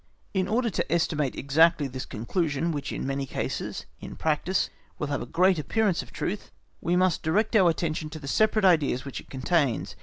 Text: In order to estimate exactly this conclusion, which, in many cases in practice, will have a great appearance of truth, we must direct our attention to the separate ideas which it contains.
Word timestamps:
In 0.33 0.47
order 0.47 0.71
to 0.71 0.91
estimate 0.91 1.35
exactly 1.35 1.85
this 1.87 2.07
conclusion, 2.07 2.71
which, 2.71 2.91
in 2.91 3.05
many 3.05 3.27
cases 3.27 3.85
in 3.99 4.15
practice, 4.15 4.71
will 4.97 5.09
have 5.09 5.21
a 5.21 5.27
great 5.27 5.59
appearance 5.59 6.01
of 6.01 6.11
truth, 6.11 6.49
we 6.81 6.95
must 6.95 7.21
direct 7.21 7.55
our 7.55 7.69
attention 7.69 8.09
to 8.09 8.17
the 8.19 8.27
separate 8.27 8.65
ideas 8.65 9.05
which 9.05 9.19
it 9.19 9.29
contains. 9.29 9.95